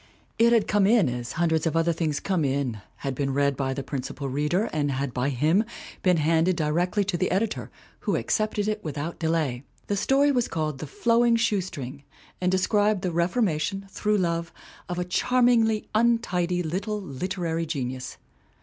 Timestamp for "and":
4.73-4.89, 12.41-12.51